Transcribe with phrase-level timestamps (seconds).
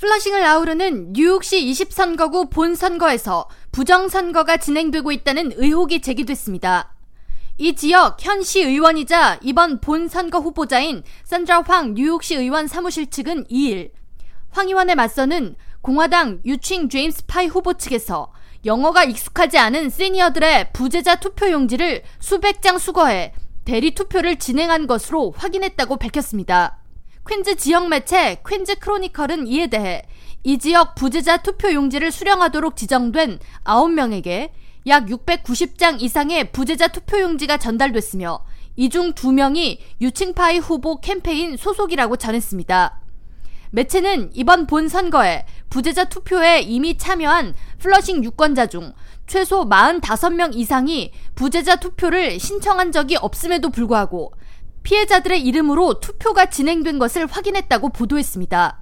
[0.00, 6.94] 플러싱을 아우르는 뉴욕시 20선거구 본선거에서 부정선거가 진행되고 있다는 의혹이 제기됐습니다.
[7.58, 13.90] 이 지역 현 시 의원이자 이번 본선거 후보자인 산드라 황 뉴욕시 의원 사무실 측은 2일
[14.50, 18.32] 황 의원에 맞서는 공화당 유칭 제임스 파이 후보 측에서
[18.64, 23.32] 영어가 익숙하지 않은 시니어들의 부재자 투표 용지를 수백 장 수거해
[23.64, 26.77] 대리 투표를 진행한 것으로 확인했다고 밝혔습니다.
[27.28, 30.02] 퀸즈 지역 매체 퀸즈 크로니컬은 이에 대해
[30.44, 34.50] 이 지역 부재자 투표 용지를 수령하도록 지정된 9명에게
[34.86, 38.42] 약 690장 이상의 부재자 투표 용지가 전달됐으며
[38.76, 43.00] 이 중 2명이 유칭파이 후보 캠페인 소속이라고 전했습니다.
[43.72, 48.94] 매체는 이번 본 선거에 부재자 투표에 이미 참여한 플러싱 유권자 중
[49.26, 54.32] 최소 45명 이상이 부재자 투표를 신청한 적이 없음에도 불구하고
[54.82, 58.80] 피해자들의 이름으로 투표가 진행된 것을 확인했다고 보도했습니다.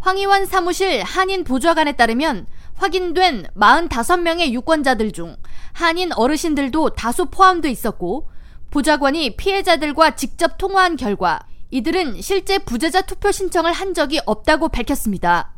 [0.00, 5.36] 황의원 사무실 한인 보좌관에 따르면 확인된 45명의 유권자들 중
[5.72, 8.30] 한인 어르신들도 다수 포함돼 있었고
[8.70, 11.40] 보좌관이 피해자들과 직접 통화한 결과
[11.70, 15.52] 이들은 실제 부재자 투표 신청을 한 적이 없다고 밝혔습니다.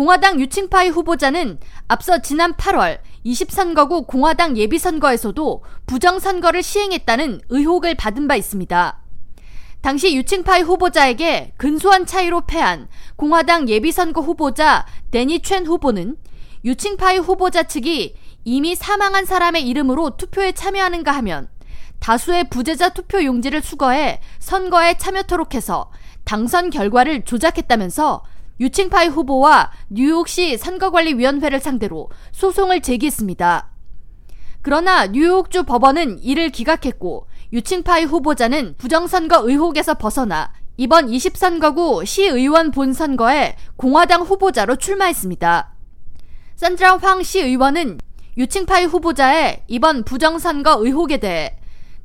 [0.00, 8.98] 공화당 유칭파이 후보자는 앞서 지난 8월 20선거구 공화당 예비선거에서도 부정선거를 시행했다는 의혹을 받은 바 있습니다.
[9.82, 16.16] 당시 유칭파이 후보자에게 근소한 차이로 패한 공화당 예비선거 후보자 데니 챈 후보는
[16.64, 21.50] 유칭파이 후보자 측이 이미 사망한 사람의 이름으로 투표에 참여하는가 하면
[21.98, 25.90] 다수의 부재자 투표 용지를 수거해 선거에 참여토록 해서
[26.24, 28.22] 당선 결과를 조작했다면서
[28.60, 33.70] 유칭파이 후보와 뉴욕시 선거관리위원회를 상대로 소송을 제기했습니다.
[34.60, 44.22] 그러나 뉴욕주 법원은 이를 기각했고 유칭파이 후보자는 부정선거 의혹에서 벗어나 이번 20선거구 시의원 본선거에 공화당
[44.22, 45.74] 후보자로 출마했습니다.
[46.56, 47.98] 산드라 황 시의원은
[48.36, 51.56] 유칭파이 후보자의 이번 부정선거 의혹에 대해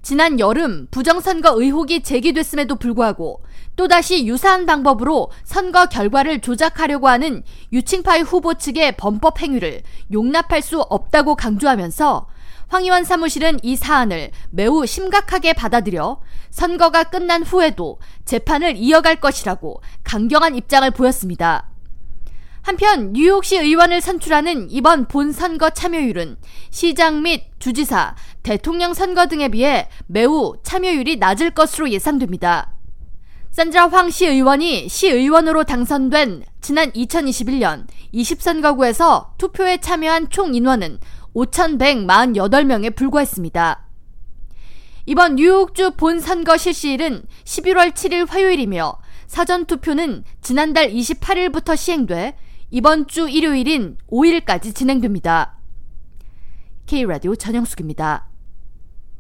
[0.06, 3.42] 지난 여름 부정선거 의혹이 제기됐음에도 불구하고
[3.76, 7.42] 또다시 유사한 방법으로 선거 결과를 조작하려고 하는
[7.74, 9.82] 유칭파이 후보 측의 범법 행위를
[10.14, 12.28] 용납할 수 없다고 강조하면서
[12.68, 20.56] 황 의원 사무실은 이 사안을 매우 심각하게 받아들여 선거가 끝난 후에도 재판을 이어갈 것이라고 강경한
[20.56, 21.72] 입장을 보였습니다.
[22.66, 26.38] 한편 뉴욕시 의원을 선출하는 이번 본선거 참여율은
[26.72, 32.74] 시장 및 주지사, 대통령 선거 등에 비해 매우 참여율이 낮을 것으로 예상됩니다.
[33.52, 40.98] 산드라 황 시 의원이 시 의원으로 당선된 지난 2021년 20선거구에서 투표에 참여한 총 인원은
[41.36, 43.88] 5,148명에 불과했습니다.
[45.06, 52.36] 이번 뉴욕주 본선거 실시일은 11월 7일 화요일이며 사전투표는 지난달 28일부터 시행돼
[52.76, 55.58] 이번 주 일요일인 5일까지 진행됩니다.
[56.88, 58.28] K라디오 전영숙입니다.